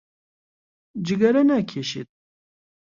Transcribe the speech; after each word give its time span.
جگەرە 1.05 1.41
ناکێشێت. 1.49 2.09